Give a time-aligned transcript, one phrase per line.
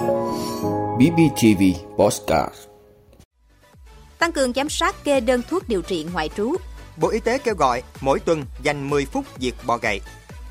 [0.00, 1.62] BBTV
[1.96, 2.54] Postcard
[4.18, 6.54] Tăng cường giám sát kê đơn thuốc điều trị ngoại trú.
[6.96, 10.00] Bộ Y tế kêu gọi mỗi tuần dành 10 phút diệt bọ gậy.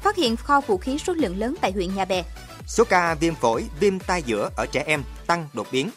[0.04, 2.24] Phát hiện kho vũ khí số lượng lớn tại huyện Nhà Bè.
[2.68, 5.90] Số ca viêm phổi, viêm tai giữa ở trẻ em tăng đột biến.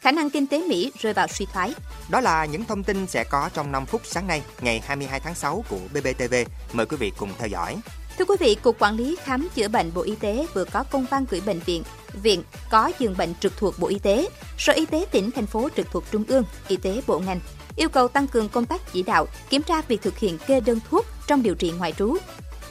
[0.00, 1.74] Khả năng kinh tế Mỹ rơi vào suy thoái.
[2.10, 5.34] Đó là những thông tin sẽ có trong 5 phút sáng nay, ngày 22 tháng
[5.34, 6.34] 6 của BBTV.
[6.72, 7.76] Mời quý vị cùng theo dõi.
[8.18, 11.06] Thưa quý vị, Cục Quản lý Khám chữa bệnh Bộ Y tế vừa có công
[11.10, 11.82] văn gửi bệnh viện,
[12.22, 14.28] viện có giường bệnh trực thuộc Bộ Y tế,
[14.58, 17.40] Sở Y tế tỉnh, thành phố trực thuộc Trung ương, Y tế Bộ ngành,
[17.76, 20.80] yêu cầu tăng cường công tác chỉ đạo, kiểm tra việc thực hiện kê đơn
[20.90, 22.16] thuốc trong điều trị ngoại trú.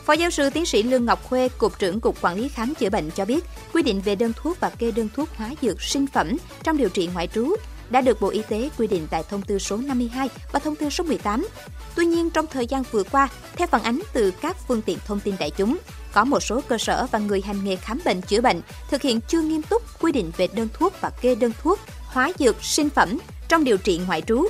[0.05, 2.89] Phó giáo sư tiến sĩ Lương Ngọc Khuê, Cục trưởng Cục Quản lý Khám chữa
[2.89, 6.07] bệnh cho biết, quy định về đơn thuốc và kê đơn thuốc hóa dược sinh
[6.07, 7.55] phẩm trong điều trị ngoại trú
[7.89, 10.89] đã được Bộ Y tế quy định tại thông tư số 52 và thông tư
[10.89, 11.47] số 18.
[11.95, 15.19] Tuy nhiên, trong thời gian vừa qua, theo phản ánh từ các phương tiện thông
[15.19, 15.77] tin đại chúng,
[16.13, 19.19] có một số cơ sở và người hành nghề khám bệnh chữa bệnh thực hiện
[19.27, 22.89] chưa nghiêm túc quy định về đơn thuốc và kê đơn thuốc, hóa dược, sinh
[22.89, 24.45] phẩm trong điều trị ngoại trú.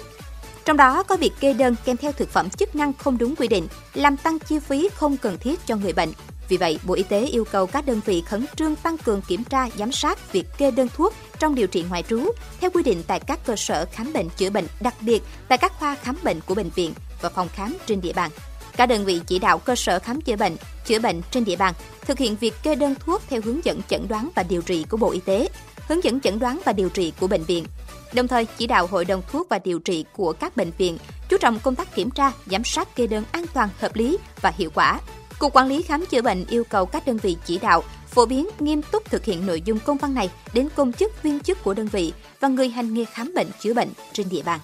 [0.66, 3.48] Trong đó có việc kê đơn kèm theo thực phẩm chức năng không đúng quy
[3.48, 6.12] định, làm tăng chi phí không cần thiết cho người bệnh.
[6.50, 9.44] Vì vậy, Bộ Y tế yêu cầu các đơn vị khẩn trương tăng cường kiểm
[9.44, 13.04] tra, giám sát việc kê đơn thuốc trong điều trị ngoại trú theo quy định
[13.08, 16.42] tại các cơ sở khám bệnh chữa bệnh, đặc biệt tại các khoa khám bệnh
[16.42, 18.32] của bệnh viện và phòng khám trên địa bàn.
[18.78, 21.74] Các đơn vị chỉ đạo cơ sở khám chữa bệnh, chữa bệnh trên địa bàn
[22.02, 24.98] thực hiện việc kê đơn thuốc theo hướng dẫn chẩn đoán và điều trị của
[24.98, 25.50] Bộ Y tế,
[25.88, 27.66] hướng dẫn chẩn đoán và điều trị của bệnh viện.
[28.14, 30.98] Đồng thời chỉ đạo hội đồng thuốc và điều trị của các bệnh viện
[31.30, 34.52] chú trọng công tác kiểm tra, giám sát kê đơn an toàn, hợp lý và
[34.58, 35.00] hiệu quả.
[35.40, 38.50] Cục Quản lý Khám chữa bệnh yêu cầu các đơn vị chỉ đạo phổ biến
[38.60, 41.74] nghiêm túc thực hiện nội dung công văn này đến công chức viên chức của
[41.74, 44.60] đơn vị và người hành nghề khám bệnh chữa bệnh trên địa bàn.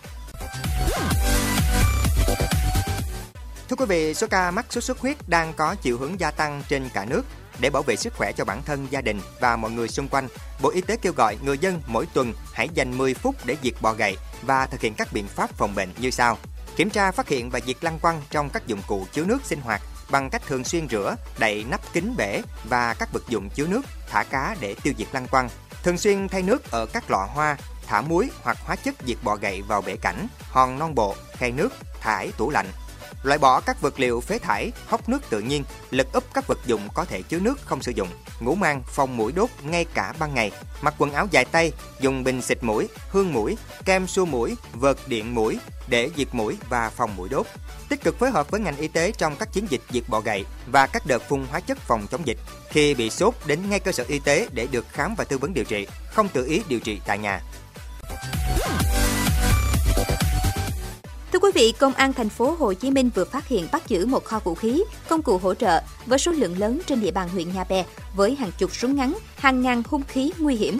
[3.69, 6.63] Thưa quý vị, số ca mắc sốt xuất huyết đang có chiều hướng gia tăng
[6.69, 7.21] trên cả nước.
[7.59, 10.27] Để bảo vệ sức khỏe cho bản thân, gia đình và mọi người xung quanh,
[10.61, 13.73] Bộ Y tế kêu gọi người dân mỗi tuần hãy dành 10 phút để diệt
[13.81, 16.37] bọ gậy và thực hiện các biện pháp phòng bệnh như sau.
[16.75, 19.61] Kiểm tra phát hiện và diệt lăng quăng trong các dụng cụ chứa nước sinh
[19.61, 23.67] hoạt bằng cách thường xuyên rửa, đậy nắp kính bể và các vật dụng chứa
[23.67, 25.49] nước, thả cá để tiêu diệt lăng quăng.
[25.83, 27.57] Thường xuyên thay nước ở các lọ hoa,
[27.87, 31.51] thả muối hoặc hóa chất diệt bọ gậy vào bể cảnh, hòn non bộ, khay
[31.51, 31.69] nước,
[32.01, 32.67] thải tủ lạnh.
[33.23, 36.59] Loại bỏ các vật liệu phế thải, hốc nước tự nhiên, lật úp các vật
[36.65, 38.07] dụng có thể chứa nước không sử dụng,
[38.39, 42.23] ngủ mang, phòng mũi đốt ngay cả ban ngày, mặc quần áo dài tay, dùng
[42.23, 46.89] bình xịt mũi, hương mũi, kem xua mũi, vợt điện mũi để diệt mũi và
[46.89, 47.45] phòng mũi đốt.
[47.89, 50.45] Tích cực phối hợp với ngành y tế trong các chiến dịch diệt bọ gậy
[50.67, 52.37] và các đợt phun hóa chất phòng chống dịch.
[52.69, 55.53] Khi bị sốt đến ngay cơ sở y tế để được khám và tư vấn
[55.53, 57.41] điều trị, không tự ý điều trị tại nhà.
[61.39, 64.05] Thưa quý vị, Công an thành phố Hồ Chí Minh vừa phát hiện bắt giữ
[64.05, 67.29] một kho vũ khí, công cụ hỗ trợ với số lượng lớn trên địa bàn
[67.29, 67.85] huyện Nhà Bè
[68.15, 70.77] với hàng chục súng ngắn, hàng ngàn hung khí nguy hiểm.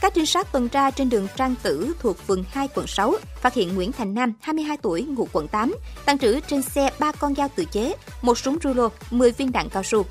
[0.00, 3.54] Các trinh sát tuần tra trên đường Trang Tử thuộc phường 2 quận 6 phát
[3.54, 5.74] hiện Nguyễn Thành Nam, 22 tuổi, ngụ quận 8,
[6.04, 9.68] tăng trữ trên xe 3 con dao tự chế, một súng rulo, 10 viên đạn
[9.68, 10.04] cao su.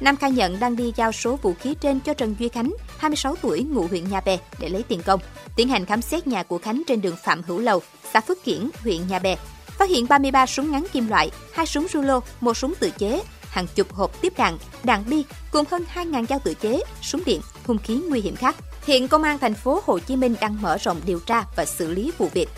[0.00, 3.36] Nam khai nhận đang đi giao số vũ khí trên cho Trần Duy Khánh, 26
[3.42, 5.20] tuổi, ngụ huyện Nhà Bè để lấy tiền công.
[5.56, 8.70] Tiến hành khám xét nhà của Khánh trên đường Phạm Hữu Lầu, xã Phước Kiển,
[8.82, 9.36] huyện Nhà Bè.
[9.66, 13.66] Phát hiện 33 súng ngắn kim loại, hai súng rulo, một súng tự chế, hàng
[13.74, 17.78] chục hộp tiếp đạn, đạn bi cùng hơn 2.000 dao tự chế, súng điện, hung
[17.78, 18.56] khí nguy hiểm khác.
[18.84, 21.90] Hiện công an thành phố Hồ Chí Minh đang mở rộng điều tra và xử
[21.90, 22.48] lý vụ việc.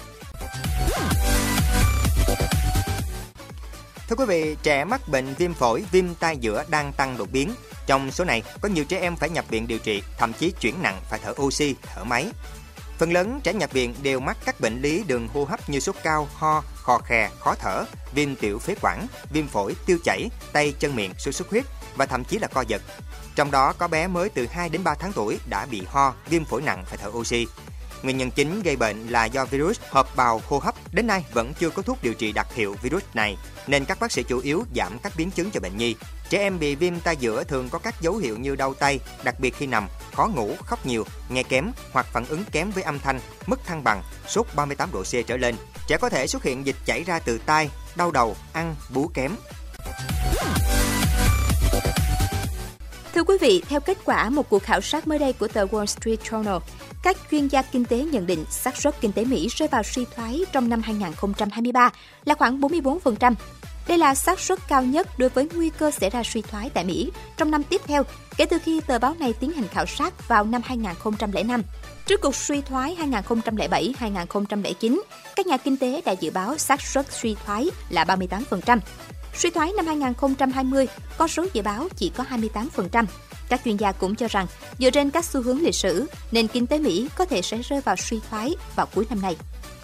[4.12, 7.54] Thưa quý vị, trẻ mắc bệnh viêm phổi, viêm tai giữa đang tăng đột biến.
[7.86, 10.82] Trong số này, có nhiều trẻ em phải nhập viện điều trị, thậm chí chuyển
[10.82, 12.26] nặng phải thở oxy, thở máy.
[12.98, 15.96] Phần lớn trẻ nhập viện đều mắc các bệnh lý đường hô hấp như sốt
[16.02, 17.84] cao, ho, khò khè, khó thở,
[18.14, 21.64] viêm tiểu phế quản, viêm phổi, tiêu chảy, tay chân miệng, sốt xuất huyết
[21.96, 22.82] và thậm chí là co giật.
[23.36, 26.44] Trong đó có bé mới từ 2 đến 3 tháng tuổi đã bị ho, viêm
[26.44, 27.46] phổi nặng phải thở oxy.
[28.02, 30.74] Nguyên nhân chính gây bệnh là do virus hợp bào hô hấp.
[30.92, 33.36] Đến nay vẫn chưa có thuốc điều trị đặc hiệu virus này,
[33.66, 35.96] nên các bác sĩ chủ yếu giảm các biến chứng cho bệnh nhi.
[36.30, 39.40] Trẻ em bị viêm tai giữa thường có các dấu hiệu như đau tay, đặc
[39.40, 42.98] biệt khi nằm, khó ngủ, khóc nhiều, nghe kém hoặc phản ứng kém với âm
[42.98, 45.54] thanh, mất thăng bằng, sốt 38 độ C trở lên.
[45.88, 49.32] Trẻ có thể xuất hiện dịch chảy ra từ tai, đau đầu, ăn, bú kém.
[53.14, 55.86] Thưa quý vị, theo kết quả một cuộc khảo sát mới đây của tờ Wall
[55.86, 56.60] Street Journal,
[57.02, 60.04] các chuyên gia kinh tế nhận định xác suất kinh tế Mỹ rơi vào suy
[60.14, 61.90] thoái trong năm 2023
[62.24, 63.34] là khoảng 44%.
[63.88, 66.84] Đây là xác suất cao nhất đối với nguy cơ xảy ra suy thoái tại
[66.84, 68.02] Mỹ trong năm tiếp theo
[68.36, 71.62] kể từ khi tờ báo này tiến hành khảo sát vào năm 2005.
[72.06, 75.00] Trước cuộc suy thoái 2007-2009,
[75.36, 78.78] các nhà kinh tế đã dự báo xác suất suy thoái là 38%.
[79.34, 80.86] Suy thoái năm 2020,
[81.18, 83.04] con số dự báo chỉ có 28%.
[83.48, 84.46] Các chuyên gia cũng cho rằng,
[84.78, 87.80] dựa trên các xu hướng lịch sử, nền kinh tế Mỹ có thể sẽ rơi
[87.80, 89.36] vào suy thoái vào cuối năm nay.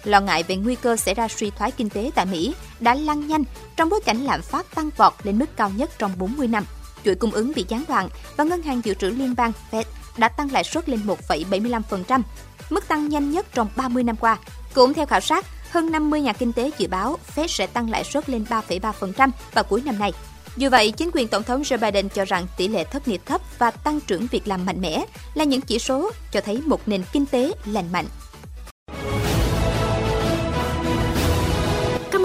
[0.03, 3.27] Lo ngại về nguy cơ xảy ra suy thoái kinh tế tại Mỹ đã lăn
[3.27, 3.43] nhanh
[3.75, 6.65] trong bối cảnh lạm phát tăng vọt lên mức cao nhất trong 40 năm.
[7.05, 9.83] Chuỗi cung ứng bị gián đoạn và Ngân hàng Dự trữ Liên bang Fed
[10.17, 12.21] đã tăng lãi suất lên 1,75%,
[12.69, 14.37] mức tăng nhanh nhất trong 30 năm qua.
[14.73, 18.03] Cũng theo khảo sát, hơn 50 nhà kinh tế dự báo Fed sẽ tăng lãi
[18.03, 20.13] suất lên 3,3% vào cuối năm nay.
[20.57, 23.41] Dù vậy, chính quyền Tổng thống Joe Biden cho rằng tỷ lệ thất nghiệp thấp
[23.57, 27.03] và tăng trưởng việc làm mạnh mẽ là những chỉ số cho thấy một nền
[27.11, 28.05] kinh tế lành mạnh.